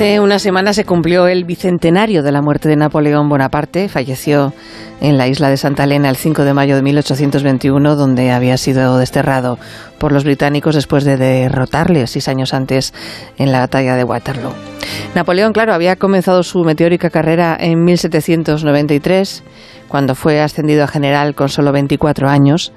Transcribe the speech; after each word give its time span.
Hace 0.00 0.18
una 0.18 0.38
semana 0.38 0.72
se 0.72 0.86
cumplió 0.86 1.26
el 1.26 1.44
bicentenario 1.44 2.22
de 2.22 2.32
la 2.32 2.40
muerte 2.40 2.70
de 2.70 2.76
Napoleón 2.76 3.28
Bonaparte. 3.28 3.90
Falleció 3.90 4.54
en 5.02 5.18
la 5.18 5.28
isla 5.28 5.50
de 5.50 5.58
Santa 5.58 5.84
Elena 5.84 6.08
el 6.08 6.16
5 6.16 6.42
de 6.44 6.54
mayo 6.54 6.74
de 6.74 6.80
1821, 6.80 7.96
donde 7.96 8.30
había 8.30 8.56
sido 8.56 8.96
desterrado 8.96 9.58
por 9.98 10.12
los 10.12 10.24
británicos 10.24 10.74
después 10.74 11.04
de 11.04 11.18
derrotarle 11.18 12.06
seis 12.06 12.28
años 12.28 12.54
antes 12.54 12.94
en 13.36 13.52
la 13.52 13.60
batalla 13.60 13.94
de 13.94 14.04
Waterloo. 14.04 14.69
Napoleón, 15.14 15.52
claro, 15.52 15.74
había 15.74 15.96
comenzado 15.96 16.42
su 16.42 16.62
meteórica 16.64 17.10
carrera 17.10 17.56
en 17.58 17.84
1793, 17.84 19.42
cuando 19.88 20.14
fue 20.14 20.40
ascendido 20.40 20.84
a 20.84 20.88
general 20.88 21.34
con 21.34 21.48
solo 21.48 21.72
24 21.72 22.28
años. 22.28 22.72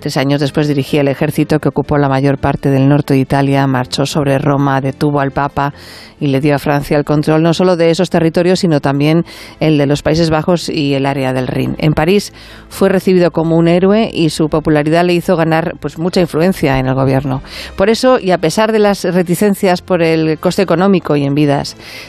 Tres 0.00 0.16
años 0.16 0.40
después 0.40 0.68
dirigía 0.68 1.00
el 1.00 1.08
ejército 1.08 1.58
que 1.58 1.68
ocupó 1.68 1.98
la 1.98 2.08
mayor 2.08 2.38
parte 2.38 2.70
del 2.70 2.88
norte 2.88 3.14
de 3.14 3.20
Italia, 3.20 3.66
marchó 3.66 4.06
sobre 4.06 4.38
Roma, 4.38 4.80
detuvo 4.80 5.18
al 5.18 5.32
Papa 5.32 5.74
y 6.20 6.28
le 6.28 6.40
dio 6.40 6.54
a 6.54 6.58
Francia 6.60 6.96
el 6.96 7.04
control 7.04 7.42
no 7.42 7.52
solo 7.52 7.76
de 7.76 7.90
esos 7.90 8.08
territorios, 8.08 8.60
sino 8.60 8.80
también 8.80 9.24
el 9.58 9.76
de 9.76 9.86
los 9.86 10.02
Países 10.02 10.30
Bajos 10.30 10.68
y 10.68 10.94
el 10.94 11.04
área 11.04 11.32
del 11.32 11.48
Rin. 11.48 11.74
En 11.78 11.94
París 11.94 12.32
fue 12.68 12.88
recibido 12.88 13.32
como 13.32 13.56
un 13.56 13.66
héroe 13.66 14.08
y 14.12 14.30
su 14.30 14.48
popularidad 14.48 15.04
le 15.04 15.14
hizo 15.14 15.36
ganar 15.36 15.74
pues, 15.80 15.98
mucha 15.98 16.20
influencia 16.20 16.78
en 16.78 16.86
el 16.86 16.94
gobierno. 16.94 17.42
Por 17.76 17.90
eso, 17.90 18.20
y 18.20 18.30
a 18.30 18.38
pesar 18.38 18.70
de 18.70 18.78
las 18.78 19.02
reticencias 19.02 19.82
por 19.82 20.02
el 20.02 20.38
coste 20.38 20.62
económico 20.62 21.16
y 21.16 21.24
en 21.24 21.34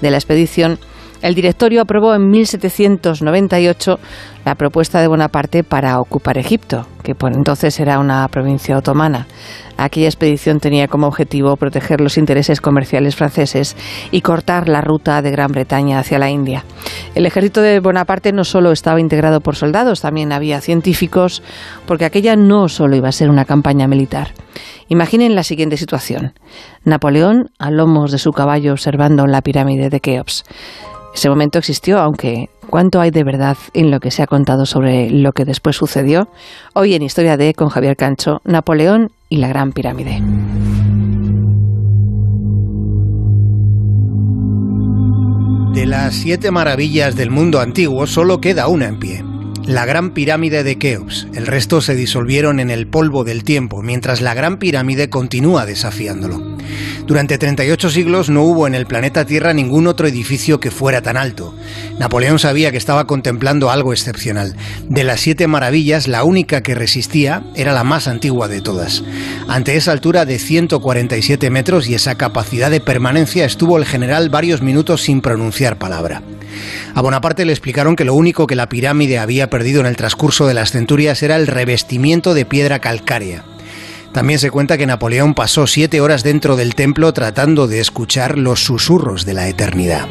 de 0.00 0.10
la 0.10 0.16
expedición, 0.16 0.78
el 1.22 1.34
directorio 1.34 1.80
aprobó 1.80 2.14
en 2.14 2.28
1798 2.30 3.98
la 4.44 4.56
propuesta 4.56 5.00
de 5.00 5.06
Bonaparte 5.06 5.62
para 5.62 6.00
ocupar 6.00 6.36
Egipto, 6.36 6.86
que 7.04 7.14
por 7.14 7.32
entonces 7.32 7.78
era 7.78 8.00
una 8.00 8.26
provincia 8.26 8.76
otomana. 8.76 9.28
Aquella 9.76 10.08
expedición 10.08 10.58
tenía 10.58 10.88
como 10.88 11.06
objetivo 11.06 11.56
proteger 11.56 12.00
los 12.00 12.18
intereses 12.18 12.60
comerciales 12.60 13.14
franceses 13.14 13.76
y 14.10 14.20
cortar 14.20 14.68
la 14.68 14.80
ruta 14.80 15.22
de 15.22 15.30
Gran 15.30 15.52
Bretaña 15.52 16.00
hacia 16.00 16.18
la 16.18 16.28
India. 16.28 16.64
El 17.14 17.24
ejército 17.24 17.62
de 17.62 17.78
Bonaparte 17.78 18.32
no 18.32 18.42
solo 18.42 18.72
estaba 18.72 19.00
integrado 19.00 19.40
por 19.40 19.54
soldados, 19.54 20.00
también 20.00 20.32
había 20.32 20.60
científicos, 20.60 21.42
porque 21.86 22.04
aquella 22.04 22.34
no 22.34 22.68
solo 22.68 22.96
iba 22.96 23.08
a 23.08 23.12
ser 23.12 23.30
una 23.30 23.44
campaña 23.44 23.86
militar. 23.86 24.32
Imaginen 24.88 25.36
la 25.36 25.44
siguiente 25.44 25.76
situación. 25.76 26.32
Napoleón 26.84 27.50
a 27.58 27.70
lomos 27.70 28.10
de 28.10 28.18
su 28.18 28.32
caballo 28.32 28.72
observando 28.72 29.26
la 29.26 29.40
pirámide 29.40 29.88
de 29.88 30.00
Keops. 30.00 30.44
Ese 31.14 31.28
momento 31.28 31.58
existió, 31.58 31.98
aunque 31.98 32.48
¿cuánto 32.70 33.00
hay 33.00 33.10
de 33.10 33.22
verdad 33.22 33.56
en 33.74 33.90
lo 33.90 34.00
que 34.00 34.10
se 34.10 34.22
ha 34.22 34.26
contado 34.26 34.64
sobre 34.64 35.10
lo 35.10 35.32
que 35.32 35.44
después 35.44 35.76
sucedió? 35.76 36.28
Hoy 36.74 36.94
en 36.94 37.02
Historia 37.02 37.36
de 37.36 37.54
con 37.54 37.68
Javier 37.68 37.96
Cancho, 37.96 38.40
Napoleón 38.44 39.10
y 39.28 39.36
la 39.36 39.48
Gran 39.48 39.72
Pirámide. 39.72 40.22
De 45.74 45.86
las 45.86 46.14
siete 46.14 46.50
maravillas 46.50 47.16
del 47.16 47.30
mundo 47.30 47.60
antiguo 47.60 48.06
solo 48.06 48.40
queda 48.40 48.68
una 48.68 48.88
en 48.88 48.98
pie 48.98 49.24
la 49.66 49.86
Gran 49.86 50.10
Pirámide 50.10 50.64
de 50.64 50.76
Keops. 50.76 51.28
El 51.34 51.46
resto 51.46 51.80
se 51.80 51.94
disolvieron 51.94 52.58
en 52.58 52.70
el 52.70 52.88
polvo 52.88 53.24
del 53.24 53.44
tiempo, 53.44 53.80
mientras 53.82 54.20
la 54.20 54.34
Gran 54.34 54.58
Pirámide 54.58 55.08
continúa 55.08 55.66
desafiándolo. 55.66 56.56
Durante 57.06 57.36
38 57.36 57.90
siglos 57.90 58.30
no 58.30 58.42
hubo 58.42 58.66
en 58.66 58.74
el 58.74 58.86
planeta 58.86 59.24
Tierra 59.24 59.52
ningún 59.52 59.86
otro 59.86 60.06
edificio 60.06 60.60
que 60.60 60.70
fuera 60.70 61.02
tan 61.02 61.16
alto. 61.16 61.54
Napoleón 61.98 62.38
sabía 62.38 62.70
que 62.70 62.76
estaba 62.76 63.06
contemplando 63.06 63.70
algo 63.70 63.92
excepcional. 63.92 64.54
De 64.88 65.02
las 65.02 65.20
siete 65.20 65.46
maravillas, 65.48 66.06
la 66.06 66.22
única 66.22 66.62
que 66.62 66.74
resistía 66.74 67.42
era 67.56 67.72
la 67.72 67.84
más 67.84 68.06
antigua 68.06 68.46
de 68.46 68.60
todas. 68.60 69.02
Ante 69.48 69.76
esa 69.76 69.92
altura 69.92 70.24
de 70.24 70.38
147 70.38 71.50
metros 71.50 71.88
y 71.88 71.94
esa 71.94 72.14
capacidad 72.14 72.70
de 72.70 72.80
permanencia 72.80 73.44
estuvo 73.44 73.78
el 73.78 73.84
general 73.84 74.30
varios 74.30 74.62
minutos 74.62 75.02
sin 75.02 75.20
pronunciar 75.20 75.78
palabra. 75.78 76.22
A 76.94 77.00
Bonaparte 77.00 77.44
le 77.44 77.52
explicaron 77.52 77.96
que 77.96 78.04
lo 78.04 78.14
único 78.14 78.46
que 78.46 78.54
la 78.54 78.68
pirámide 78.68 79.18
había 79.18 79.50
perdido 79.50 79.80
en 79.80 79.86
el 79.86 79.96
transcurso 79.96 80.46
de 80.46 80.54
las 80.54 80.70
centurias 80.70 81.22
era 81.22 81.36
el 81.36 81.46
revestimiento 81.46 82.34
de 82.34 82.44
piedra 82.44 82.78
calcárea. 82.78 83.44
También 84.12 84.38
se 84.38 84.50
cuenta 84.50 84.76
que 84.76 84.86
Napoleón 84.86 85.34
pasó 85.34 85.66
siete 85.66 86.00
horas 86.00 86.22
dentro 86.22 86.56
del 86.56 86.74
templo 86.74 87.12
tratando 87.12 87.66
de 87.66 87.80
escuchar 87.80 88.36
los 88.36 88.62
susurros 88.62 89.24
de 89.24 89.34
la 89.34 89.48
eternidad. 89.48 90.06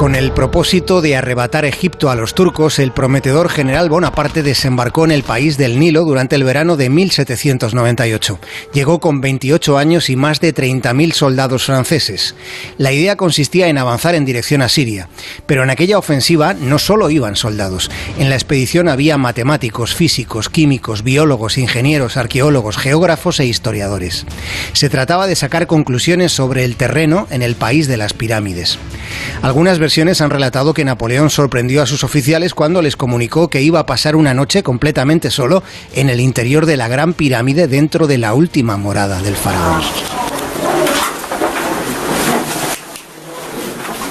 Con 0.00 0.14
el 0.14 0.32
propósito 0.32 1.02
de 1.02 1.14
arrebatar 1.14 1.66
Egipto 1.66 2.08
a 2.08 2.14
los 2.14 2.32
turcos, 2.32 2.78
el 2.78 2.90
prometedor 2.90 3.50
general 3.50 3.90
Bonaparte 3.90 4.42
desembarcó 4.42 5.04
en 5.04 5.10
el 5.10 5.24
país 5.24 5.58
del 5.58 5.78
Nilo 5.78 6.06
durante 6.06 6.36
el 6.36 6.44
verano 6.44 6.78
de 6.78 6.88
1798. 6.88 8.38
Llegó 8.72 8.98
con 8.98 9.20
28 9.20 9.76
años 9.76 10.08
y 10.08 10.16
más 10.16 10.40
de 10.40 10.54
30.000 10.54 11.12
soldados 11.12 11.66
franceses. 11.66 12.34
La 12.78 12.92
idea 12.92 13.16
consistía 13.16 13.68
en 13.68 13.76
avanzar 13.76 14.14
en 14.14 14.24
dirección 14.24 14.62
a 14.62 14.70
Siria, 14.70 15.10
pero 15.44 15.64
en 15.64 15.68
aquella 15.68 15.98
ofensiva 15.98 16.54
no 16.54 16.78
solo 16.78 17.10
iban 17.10 17.36
soldados. 17.36 17.90
En 18.18 18.30
la 18.30 18.36
expedición 18.36 18.88
había 18.88 19.18
matemáticos, 19.18 19.94
físicos, 19.94 20.48
químicos, 20.48 21.04
biólogos, 21.04 21.58
ingenieros, 21.58 22.16
arqueólogos, 22.16 22.78
geógrafos 22.78 23.38
e 23.40 23.44
historiadores. 23.44 24.24
Se 24.72 24.88
trataba 24.88 25.26
de 25.26 25.36
sacar 25.36 25.66
conclusiones 25.66 26.32
sobre 26.32 26.64
el 26.64 26.76
terreno 26.76 27.26
en 27.30 27.42
el 27.42 27.54
país 27.54 27.86
de 27.86 27.98
las 27.98 28.14
pirámides. 28.14 28.78
Algunas 29.42 29.78
han 30.20 30.30
relatado 30.30 30.74
que 30.74 30.84
Napoleón 30.84 31.30
sorprendió 31.30 31.82
a 31.82 31.86
sus 31.86 32.04
oficiales 32.04 32.54
cuando 32.54 32.82
les 32.82 32.96
comunicó 32.96 33.48
que 33.48 33.62
iba 33.62 33.80
a 33.80 33.86
pasar 33.86 34.16
una 34.16 34.34
noche 34.34 34.62
completamente 34.62 35.30
solo 35.30 35.62
en 35.94 36.10
el 36.10 36.20
interior 36.20 36.66
de 36.66 36.76
la 36.76 36.88
Gran 36.88 37.14
Pirámide 37.14 37.66
dentro 37.66 38.06
de 38.06 38.18
la 38.18 38.34
última 38.34 38.76
morada 38.76 39.22
del 39.22 39.36
faraón. 39.36 39.82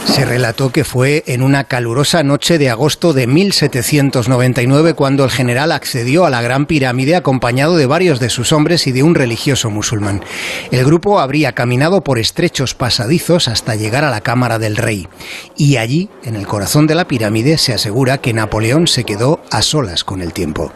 Se 0.09 0.25
relató 0.25 0.71
que 0.71 0.83
fue 0.83 1.23
en 1.27 1.43
una 1.43 1.65
calurosa 1.65 2.23
noche 2.23 2.57
de 2.57 2.69
agosto 2.69 3.13
de 3.13 3.27
1799 3.27 4.95
cuando 4.95 5.23
el 5.23 5.29
general 5.29 5.71
accedió 5.71 6.25
a 6.25 6.31
la 6.31 6.41
Gran 6.41 6.65
Pirámide 6.65 7.15
acompañado 7.15 7.77
de 7.77 7.85
varios 7.85 8.19
de 8.19 8.29
sus 8.29 8.51
hombres 8.51 8.87
y 8.87 8.91
de 8.91 9.03
un 9.03 9.13
religioso 9.13 9.69
musulmán. 9.69 10.23
El 10.71 10.83
grupo 10.83 11.19
habría 11.19 11.53
caminado 11.53 12.03
por 12.03 12.17
estrechos 12.17 12.73
pasadizos 12.73 13.47
hasta 13.47 13.75
llegar 13.75 14.03
a 14.03 14.09
la 14.09 14.21
Cámara 14.21 14.57
del 14.57 14.77
Rey. 14.77 15.07
Y 15.55 15.77
allí, 15.77 16.09
en 16.23 16.35
el 16.35 16.47
corazón 16.47 16.87
de 16.87 16.95
la 16.95 17.07
pirámide, 17.07 17.57
se 17.57 17.73
asegura 17.73 18.17
que 18.17 18.33
Napoleón 18.33 18.87
se 18.87 19.03
quedó 19.03 19.41
a 19.51 19.61
solas 19.61 20.03
con 20.03 20.21
el 20.21 20.33
tiempo. 20.33 20.73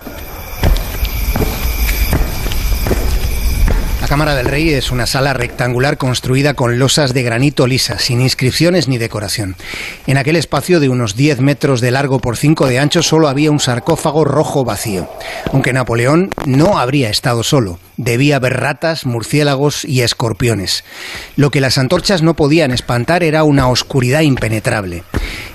Cámara 4.14 4.36
del 4.36 4.46
Rey 4.46 4.70
es 4.70 4.92
una 4.92 5.08
sala 5.08 5.34
rectangular 5.34 5.98
construida 5.98 6.54
con 6.54 6.78
losas 6.78 7.16
de 7.16 7.24
granito 7.24 7.66
lisas, 7.66 8.04
sin 8.04 8.22
inscripciones 8.22 8.88
ni 8.88 9.00
decoración. 9.00 9.56
En 10.06 10.18
aquel 10.18 10.36
espacio 10.36 10.80
de 10.80 10.88
unos 10.88 11.16
10 11.16 11.42
metros 11.42 11.82
de 11.82 11.90
largo 11.90 12.20
por 12.20 12.38
5 12.38 12.68
de 12.68 12.78
ancho 12.78 13.02
solo 13.02 13.28
había 13.28 13.50
un 13.50 13.60
sarcófago 13.60 14.24
rojo 14.24 14.64
vacío. 14.64 15.10
Aunque 15.52 15.74
Napoleón 15.74 16.30
no 16.46 16.78
habría 16.78 17.10
estado 17.10 17.42
solo. 17.42 17.80
Debía 17.98 18.36
haber 18.36 18.54
ratas, 18.54 19.08
murciélagos 19.08 19.84
y 19.84 20.02
escorpiones. 20.02 20.84
Lo 21.36 21.50
que 21.50 21.60
las 21.60 21.80
antorchas 21.80 22.22
no 22.22 22.36
podían 22.36 22.70
espantar 22.70 23.24
era 23.24 23.44
una 23.44 23.68
oscuridad 23.68 24.22
impenetrable. 24.22 25.04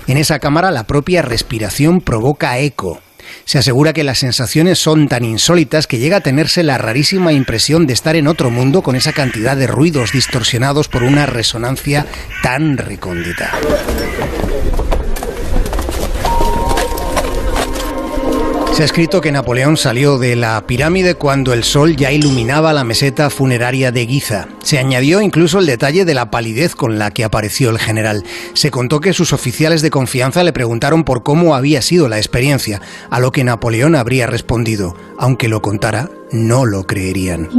En 0.05 0.17
esa 0.17 0.39
cámara 0.39 0.71
la 0.71 0.83
propia 0.83 1.21
respiración 1.21 2.01
provoca 2.01 2.59
eco, 2.59 2.99
se 3.45 3.57
asegura 3.57 3.93
que 3.93 4.03
las 4.03 4.19
sensaciones 4.19 4.79
son 4.79 5.07
tan 5.07 5.23
insólitas 5.25 5.87
que 5.87 5.99
llega 5.99 6.17
a 6.17 6.21
tenerse 6.21 6.63
la 6.63 6.77
rarísima 6.77 7.33
impresión 7.33 7.87
de 7.87 7.93
estar 7.93 8.15
en 8.15 8.27
otro 8.27 8.49
mundo 8.49 8.81
con 8.81 8.95
esa 8.95 9.13
cantidad 9.13 9.57
de 9.57 9.67
ruidos 9.67 10.11
distorsionados 10.11 10.87
por 10.87 11.03
una 11.03 11.25
resonancia 11.25 12.05
tan 12.43 12.77
recóndita. 12.77 13.51
Se 18.79 18.83
ha 18.83 18.85
escrito 18.85 19.19
que 19.19 19.33
Napoleón 19.33 19.75
salió 19.75 20.17
de 20.17 20.37
la 20.37 20.65
pirámide 20.65 21.15
cuando 21.15 21.51
el 21.51 21.65
sol 21.65 21.97
ya 21.97 22.13
iluminaba 22.13 22.71
la 22.71 22.85
meseta 22.85 23.29
funeraria 23.29 23.91
de 23.91 24.07
Giza. 24.07 24.47
Se 24.63 24.77
añadió 24.77 25.19
incluso 25.19 25.59
el 25.59 25.65
detalle 25.65 26.05
de 26.05 26.13
la 26.13 26.31
palidez 26.31 26.75
con 26.75 26.97
la 26.97 27.11
que 27.11 27.25
apareció 27.25 27.71
el 27.71 27.77
general. 27.77 28.23
Se 28.53 28.71
contó 28.71 29.01
que 29.01 29.11
sus 29.11 29.33
oficiales 29.33 29.81
de 29.81 29.89
confianza 29.89 30.45
le 30.45 30.53
preguntaron 30.53 31.03
por 31.03 31.23
cómo 31.23 31.55
había 31.55 31.81
sido 31.81 32.07
la 32.07 32.19
experiencia, 32.19 32.81
a 33.09 33.19
lo 33.19 33.33
que 33.33 33.43
Napoleón 33.43 33.95
habría 33.95 34.27
respondido, 34.27 34.95
aunque 35.17 35.49
lo 35.49 35.61
contara, 35.61 36.09
no 36.31 36.65
lo 36.65 36.87
creerían. 36.87 37.49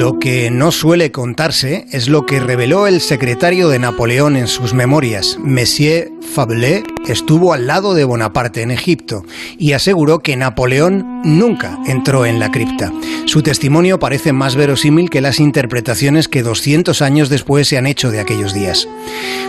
Lo 0.00 0.18
que 0.18 0.50
no 0.50 0.72
suele 0.72 1.12
contarse 1.12 1.84
es 1.92 2.08
lo 2.08 2.24
que 2.24 2.40
reveló 2.40 2.86
el 2.86 3.02
secretario 3.02 3.68
de 3.68 3.78
Napoleón 3.78 4.34
en 4.34 4.48
sus 4.48 4.72
memorias. 4.72 5.36
Monsieur 5.38 6.10
Fablé 6.22 6.84
estuvo 7.06 7.52
al 7.52 7.66
lado 7.66 7.92
de 7.92 8.04
Bonaparte 8.04 8.62
en 8.62 8.70
Egipto 8.70 9.26
y 9.58 9.72
aseguró 9.72 10.20
que 10.20 10.38
Napoleón 10.38 11.20
nunca 11.22 11.78
entró 11.86 12.24
en 12.24 12.38
la 12.38 12.50
cripta. 12.50 12.90
Su 13.26 13.42
testimonio 13.42 13.98
parece 13.98 14.32
más 14.32 14.56
verosímil 14.56 15.10
que 15.10 15.20
las 15.20 15.38
interpretaciones 15.38 16.28
que 16.28 16.42
200 16.42 17.02
años 17.02 17.28
después 17.28 17.68
se 17.68 17.76
han 17.76 17.86
hecho 17.86 18.10
de 18.10 18.20
aquellos 18.20 18.54
días. 18.54 18.88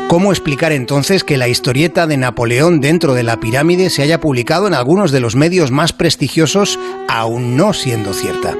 ¿Cómo 0.09 0.33
explicar 0.33 0.74
entonces 0.74 1.24
que 1.24 1.38
la 1.38 1.47
historieta 1.47 2.07
de 2.07 2.18
Napoleón 2.18 2.81
dentro 2.81 3.13
de 3.13 3.24
la 3.24 3.39
pirámide 3.39 3.89
se 3.89 4.01
haya 4.01 4.19
publicado 4.19 4.68
en 4.68 4.74
algunos 4.74 5.13
de 5.13 5.21
los 5.21 5.38
medios 5.38 5.71
más 5.71 5.94
prestigiosos 5.94 6.77
aún 7.07 7.56
no 7.56 7.71
siendo 7.71 8.12
cierta? 8.12 8.57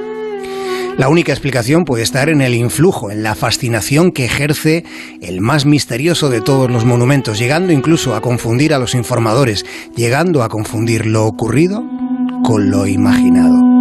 La 0.98 1.08
única 1.08 1.32
explicación 1.32 1.84
puede 1.84 2.02
estar 2.02 2.28
en 2.28 2.42
el 2.42 2.54
influjo, 2.54 3.10
en 3.10 3.22
la 3.22 3.34
fascinación 3.34 4.12
que 4.12 4.26
ejerce 4.26 4.84
el 5.20 5.40
más 5.40 5.64
misterioso 5.64 6.28
de 6.28 6.40
todos 6.40 6.70
los 6.70 6.84
monumentos, 6.84 7.38
llegando 7.38 7.72
incluso 7.72 8.14
a 8.14 8.20
confundir 8.20 8.74
a 8.74 8.78
los 8.78 8.94
informadores, 8.94 9.64
llegando 9.96 10.42
a 10.42 10.48
confundir 10.48 11.06
lo 11.06 11.24
ocurrido 11.24 11.82
con 12.44 12.70
lo 12.70 12.86
imaginado. 12.86 13.71